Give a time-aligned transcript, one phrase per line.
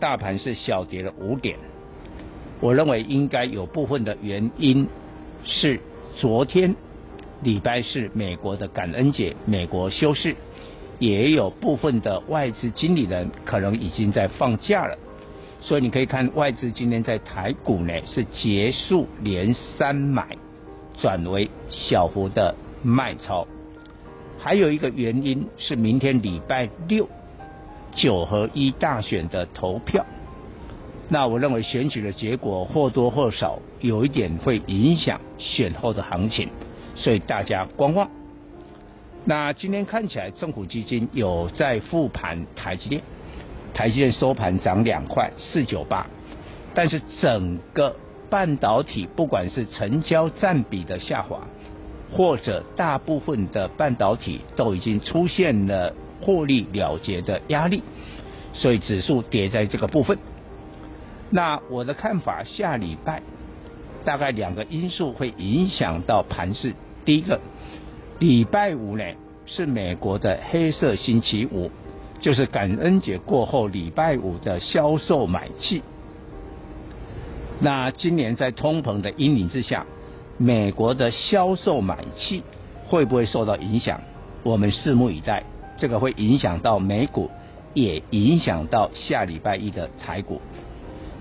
[0.00, 1.56] 大盘是小跌了五点。
[2.60, 4.86] 我认为应该有部分的原因
[5.44, 5.80] 是
[6.16, 6.74] 昨天
[7.42, 10.34] 礼拜四美国的感恩节，美国休市，
[10.98, 14.96] 也有部分的外资经理人可能已经在放假了。
[15.60, 20.28] 所以你可以看外资今天在台股呢是结束连三买，
[21.00, 23.46] 转为小幅的卖超。
[24.38, 27.08] 还有一个原因是明天礼拜六
[27.94, 30.04] 九合一大选的投票，
[31.08, 36.48] 那我认为选举的结果或多或少有一点会影响选后的行情，
[36.94, 38.08] 所以大家观望。
[39.24, 43.02] 那今天看起来政府基金有在复盘台积电。
[43.72, 46.06] 台积电收盘涨两块四九八，
[46.74, 47.96] 但是整个
[48.30, 51.40] 半导体不管是成交占比的下滑，
[52.12, 57.82] 或者大部分的半导体都已经出现了获利了结的压力，
[58.52, 60.18] 所以指数跌在这个部分。
[61.30, 63.22] 那我的看法，下礼拜
[64.04, 66.74] 大概两个因素会影响到盘势。
[67.04, 67.40] 第一个，
[68.18, 69.04] 礼拜五呢
[69.46, 71.70] 是美国的黑色星期五。
[72.20, 75.82] 就是感恩节过后礼拜五的销售买气。
[77.60, 79.84] 那今年在通膨的阴影之下，
[80.38, 82.42] 美国的销售买气
[82.86, 84.00] 会不会受到影响？
[84.42, 85.42] 我们拭目以待。
[85.76, 87.30] 这个会影响到美股，
[87.74, 90.40] 也影响到下礼拜一的台股。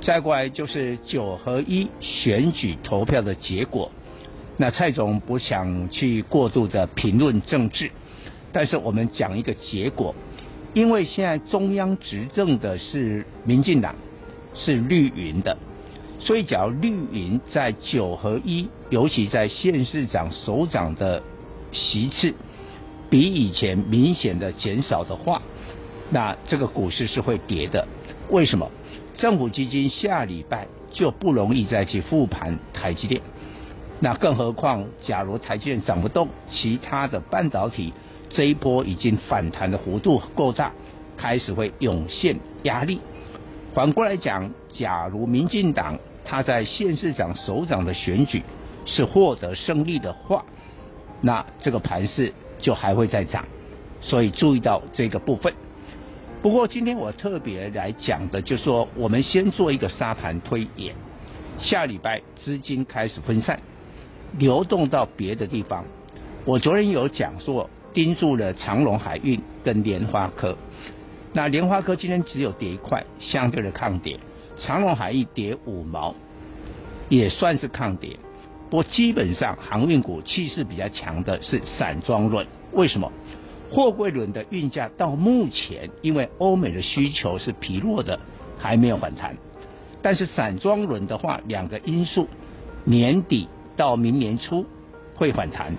[0.00, 3.90] 再过来就是九合一选举投票的结果。
[4.56, 7.90] 那蔡总不想去过度的评论政治，
[8.52, 10.14] 但是我们讲一个结果。
[10.74, 13.94] 因为现在中央执政的是民进党，
[14.54, 15.56] 是绿营的，
[16.20, 21.22] 所以假如绿营在九合一，尤其在县市长、首长的
[21.72, 22.34] 席次
[23.10, 25.42] 比以前明显的减少的话，
[26.10, 27.86] 那这个股市是会跌的。
[28.30, 28.70] 为什么？
[29.16, 33.20] 政府基金下礼拜就不容易再去复盘台积电，
[34.00, 37.92] 那更何况假如台积电涨不动，其他的半导体。
[38.30, 40.70] 这一波已经反弹的幅度够大，
[41.16, 43.00] 开始会涌现压力。
[43.74, 48.42] 反过来讲，假如民进党他在县市长、首长的选举
[48.84, 50.44] 是获得胜利的话，
[51.22, 53.44] 那这个盘势就还会再涨。
[54.00, 55.52] 所以注意到这个部分。
[56.42, 60.94] 不过今天我特别来讲的，就是说我们先做一个沙盘推演，
[61.58, 63.58] 下礼拜资金开始分散，
[64.38, 65.84] 流动到别的地方。
[66.44, 67.68] 我昨天有讲说。
[67.94, 70.56] 盯住了长隆海运跟莲花科，
[71.32, 74.18] 那莲花科今天只有跌一块，相对的抗跌；
[74.60, 76.14] 长隆海运跌五毛，
[77.08, 78.16] 也算是抗跌。
[78.70, 83.10] 不过基本上航运股气势比较强的是散装轮，为什么？
[83.70, 88.18] 货柜轮的运价到目前因为欧美的需求是疲弱的，
[88.58, 89.36] 还没有反弹。
[90.00, 92.28] 但是散装轮的话，两个因素，
[92.84, 94.64] 年底到明年初
[95.14, 95.74] 会反弹。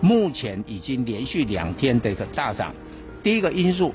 [0.00, 2.74] 目前已经连续两天的一个大涨。
[3.22, 3.92] 第一个因素，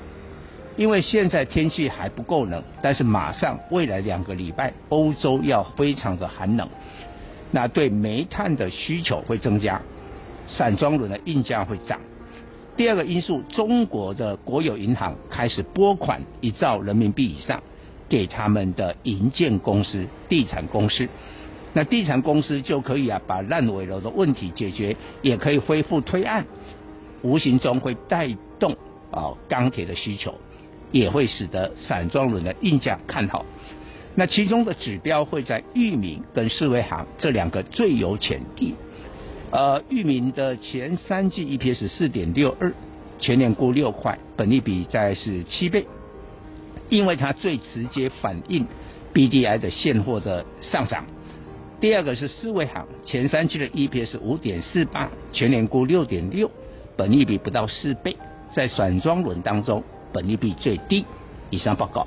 [0.76, 6.68] 因为现在天气还不够冷，但是马上未来两个礼拜欧洲要非常的寒冷，
[7.52, 9.80] 那对煤炭的需求会增加，
[10.48, 12.00] 散装轮的运价会涨。
[12.76, 17.62] 第二个因素，中国的国有银行开始拨款一兆人民币以上
[18.08, 21.06] 给他们的营建公司、地产公司。
[21.74, 26.46] 那地产公司就可以啊，把烂尾楼的问题解决，也可以恢复推案，
[27.20, 28.72] 无形中会带动
[29.10, 30.34] 啊钢铁的需求，
[30.90, 33.44] 也会使得散装轮的运价看好。
[34.14, 38.74] 那其中的指标会在裕民跟世威航这两个最有潜力。
[39.50, 42.72] 呃，裕民的前三季 EPS 四点六二，
[43.18, 45.86] 全年估六块，本益比在是七倍。
[46.90, 48.66] 因为它最直接反映
[49.14, 51.06] BDI 的现货的上涨。
[51.80, 56.50] 第二个是四维行，前三季的 EPS 五点四八，全年估六点六，
[56.96, 58.16] 本益比不到四倍，
[58.54, 59.82] 在散装轮当中，
[60.12, 61.04] 本益比最低。
[61.50, 62.06] 以上报告。